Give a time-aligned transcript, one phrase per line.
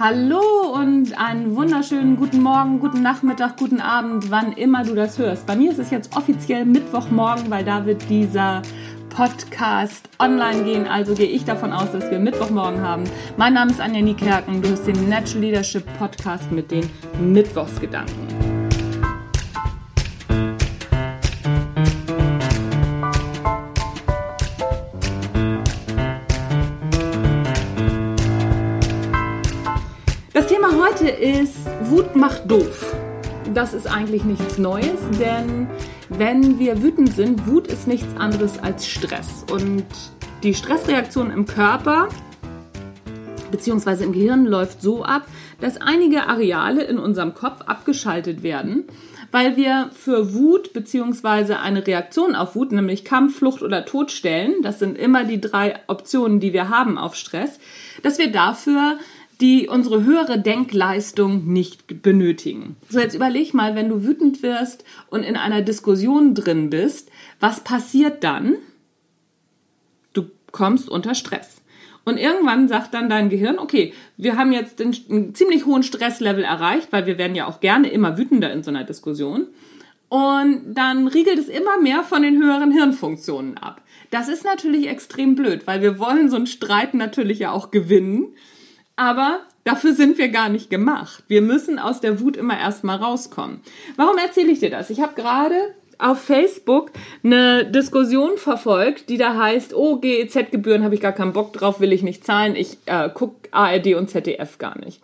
[0.00, 0.40] Hallo
[0.74, 5.44] und einen wunderschönen guten Morgen, guten Nachmittag, guten Abend, wann immer du das hörst.
[5.44, 8.62] Bei mir ist es jetzt offiziell Mittwochmorgen, weil da wird dieser
[9.10, 10.86] Podcast online gehen.
[10.86, 13.02] Also gehe ich davon aus, dass wir Mittwochmorgen haben.
[13.36, 14.62] Mein Name ist Anja Niekerken.
[14.62, 16.88] Du hörst den Natural Leadership Podcast mit den
[17.20, 18.37] Mittwochsgedanken.
[30.48, 32.96] Thema heute ist Wut macht doof.
[33.52, 35.68] Das ist eigentlich nichts Neues, denn
[36.08, 39.44] wenn wir wütend sind, Wut ist nichts anderes als Stress.
[39.52, 39.84] Und
[40.42, 42.08] die Stressreaktion im Körper
[43.50, 44.04] bzw.
[44.04, 45.26] im Gehirn läuft so ab,
[45.60, 48.84] dass einige Areale in unserem Kopf abgeschaltet werden,
[49.30, 51.54] weil wir für Wut bzw.
[51.54, 55.78] eine Reaktion auf Wut, nämlich Kampf, Flucht oder Tod stellen, das sind immer die drei
[55.88, 57.58] Optionen, die wir haben auf Stress,
[58.02, 58.98] dass wir dafür
[59.40, 62.76] die unsere höhere Denkleistung nicht benötigen.
[62.88, 67.62] So, jetzt überleg mal, wenn du wütend wirst und in einer Diskussion drin bist, was
[67.62, 68.56] passiert dann?
[70.12, 71.62] Du kommst unter Stress.
[72.04, 76.88] Und irgendwann sagt dann dein Gehirn, okay, wir haben jetzt einen ziemlich hohen Stresslevel erreicht,
[76.90, 79.46] weil wir werden ja auch gerne immer wütender in so einer Diskussion.
[80.08, 83.82] Und dann riegelt es immer mehr von den höheren Hirnfunktionen ab.
[84.10, 88.28] Das ist natürlich extrem blöd, weil wir wollen so einen Streit natürlich ja auch gewinnen
[88.98, 91.22] aber dafür sind wir gar nicht gemacht.
[91.28, 93.60] Wir müssen aus der Wut immer erstmal rauskommen.
[93.96, 94.90] Warum erzähle ich dir das?
[94.90, 96.92] Ich habe gerade auf Facebook
[97.24, 101.92] eine Diskussion verfolgt, die da heißt, oh, GEZ-Gebühren habe ich gar keinen Bock drauf, will
[101.92, 105.00] ich nicht zahlen, ich äh, gucke ARD und ZDF gar nicht.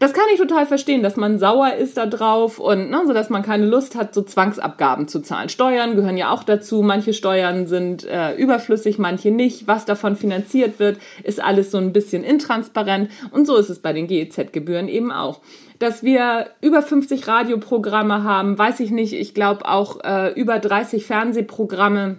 [0.00, 3.30] Das kann ich total verstehen, dass man sauer ist da drauf und ne, so dass
[3.30, 5.48] man keine Lust hat, so Zwangsabgaben zu zahlen.
[5.48, 6.82] Steuern gehören ja auch dazu.
[6.82, 9.68] Manche Steuern sind äh, überflüssig, manche nicht.
[9.68, 13.10] Was davon finanziert wird, ist alles so ein bisschen intransparent.
[13.30, 15.40] Und so ist es bei den GEZ-Gebühren eben auch.
[15.78, 19.12] Dass wir über 50 Radioprogramme haben, weiß ich nicht.
[19.12, 22.18] Ich glaube auch äh, über 30 Fernsehprogramme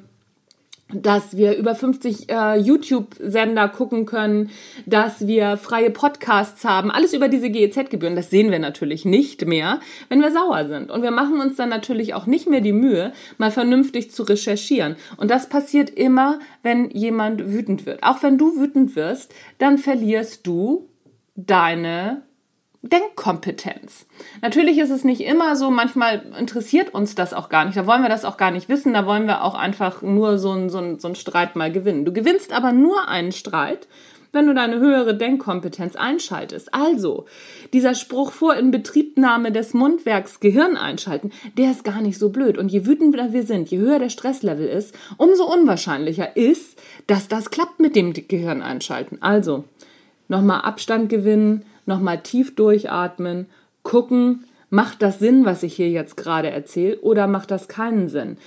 [0.93, 4.51] dass wir über 50 äh, YouTube-Sender gucken können,
[4.85, 8.15] dass wir freie Podcasts haben, alles über diese GEZ-Gebühren.
[8.15, 9.79] Das sehen wir natürlich nicht mehr,
[10.09, 10.91] wenn wir sauer sind.
[10.91, 14.95] Und wir machen uns dann natürlich auch nicht mehr die Mühe, mal vernünftig zu recherchieren.
[15.17, 18.03] Und das passiert immer, wenn jemand wütend wird.
[18.03, 20.87] Auch wenn du wütend wirst, dann verlierst du
[21.35, 22.21] deine
[22.89, 24.05] Denkkompetenz.
[24.41, 28.01] Natürlich ist es nicht immer so, manchmal interessiert uns das auch gar nicht, da wollen
[28.01, 30.97] wir das auch gar nicht wissen, da wollen wir auch einfach nur so einen so
[30.97, 32.05] so einen Streit mal gewinnen.
[32.05, 33.87] Du gewinnst aber nur einen Streit,
[34.35, 36.73] wenn du deine höhere Denkkompetenz einschaltest.
[36.73, 37.25] Also,
[37.73, 42.57] dieser Spruch vor Inbetriebnahme des Mundwerks Gehirn einschalten, der ist gar nicht so blöd.
[42.57, 47.49] Und je wütender wir sind, je höher der Stresslevel ist, umso unwahrscheinlicher ist, dass das
[47.49, 49.17] klappt mit dem Gehirn einschalten.
[49.21, 49.63] Also,
[50.27, 53.47] nochmal Abstand gewinnen, nochmal tief durchatmen,
[53.83, 58.37] gucken, macht das Sinn, was ich hier jetzt gerade erzähle, oder macht das keinen Sinn?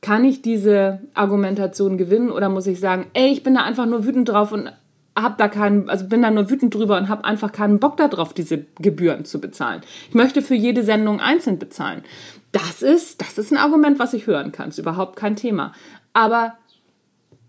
[0.00, 4.04] Kann ich diese Argumentation gewinnen oder muss ich sagen, ey, ich bin da einfach nur
[4.04, 4.72] wütend drauf und
[5.14, 8.32] hab da keinen, also bin da nur wütend drüber und habe einfach keinen Bock darauf,
[8.32, 9.82] diese Gebühren zu bezahlen.
[10.08, 12.02] Ich möchte für jede Sendung einzeln bezahlen.
[12.50, 14.70] Das ist, das ist ein Argument, was ich hören kann.
[14.70, 15.72] Ist überhaupt kein Thema.
[16.12, 16.54] Aber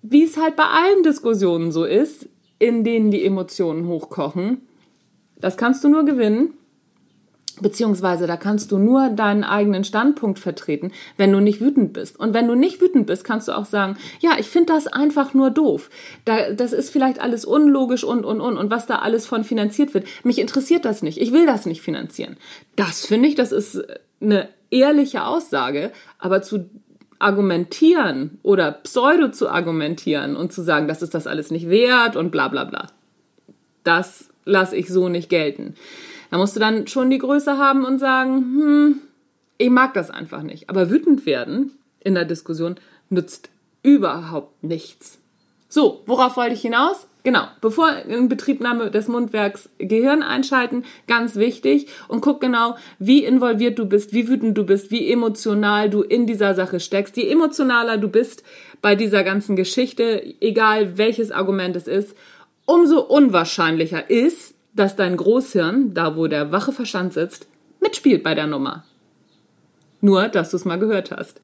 [0.02, 2.28] wie es halt bei allen Diskussionen so ist,
[2.60, 4.62] in denen die Emotionen hochkochen,
[5.44, 6.54] das kannst du nur gewinnen,
[7.60, 12.18] beziehungsweise da kannst du nur deinen eigenen Standpunkt vertreten, wenn du nicht wütend bist.
[12.18, 15.34] Und wenn du nicht wütend bist, kannst du auch sagen, ja, ich finde das einfach
[15.34, 15.90] nur doof.
[16.24, 19.94] Da, das ist vielleicht alles unlogisch und, und, und, und was da alles von finanziert
[19.94, 20.08] wird.
[20.24, 21.20] Mich interessiert das nicht.
[21.20, 22.38] Ich will das nicht finanzieren.
[22.78, 23.84] Das finde ich, das ist
[24.22, 26.70] eine ehrliche Aussage, aber zu
[27.20, 32.32] argumentieren oder pseudo zu argumentieren und zu sagen, das ist das alles nicht wert und
[32.32, 32.88] bla bla bla.
[33.84, 35.76] Das lasse ich so nicht gelten.
[36.32, 39.02] Da musst du dann schon die Größe haben und sagen, hm,
[39.58, 40.70] ich mag das einfach nicht.
[40.70, 42.76] Aber wütend werden in der Diskussion
[43.10, 43.50] nützt
[43.84, 45.20] überhaupt nichts.
[45.70, 47.08] So, worauf wollte ich hinaus?
[47.24, 53.80] Genau, bevor in Betriebnahme des Mundwerks Gehirn einschalten, ganz wichtig und guck genau, wie involviert
[53.80, 57.16] du bist, wie wütend du bist, wie emotional du in dieser Sache steckst.
[57.16, 58.44] Je emotionaler du bist
[58.82, 62.14] bei dieser ganzen Geschichte, egal welches Argument es ist,
[62.66, 67.48] umso unwahrscheinlicher ist, dass dein Großhirn, da wo der wache Verstand sitzt,
[67.80, 68.84] mitspielt bei der Nummer.
[70.02, 71.42] Nur, dass du es mal gehört hast.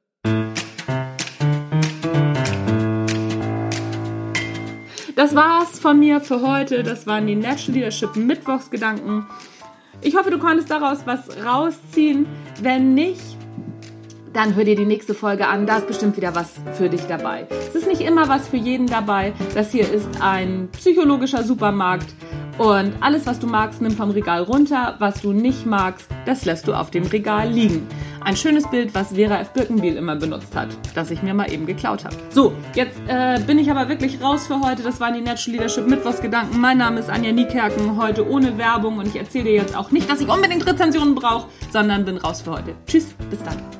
[5.15, 6.81] Das war's von mir für heute.
[6.81, 9.27] Das waren die Natural Leadership Mittwochsgedanken.
[10.01, 12.25] Ich hoffe, du konntest daraus was rausziehen.
[12.61, 13.38] Wenn nicht,
[14.33, 15.65] dann hör dir die nächste Folge an.
[15.65, 17.47] Da ist bestimmt wieder was für dich dabei.
[17.67, 19.33] Es ist nicht immer was für jeden dabei.
[19.55, 22.13] Das hier ist ein psychologischer Supermarkt
[22.59, 24.95] Und alles, was du magst, nimm vom Regal runter.
[24.99, 27.87] Was du nicht magst, das lässt du auf dem Regal liegen.
[28.19, 29.53] Ein schönes Bild, was Vera F.
[29.53, 32.17] Birkenbiel immer benutzt hat, das ich mir mal eben geklaut habe.
[32.29, 34.83] So, jetzt äh, bin ich aber wirklich raus für heute.
[34.83, 36.59] Das waren die Natural Leadership Mittwochsgedanken.
[36.59, 40.09] Mein Name ist Anja Niekerken, heute ohne Werbung und ich erzähle dir jetzt auch nicht,
[40.11, 42.73] dass ich unbedingt Rezensionen brauche, sondern bin raus für heute.
[42.85, 43.78] Tschüss, bis dann.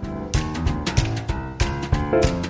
[2.12, 2.49] Bye.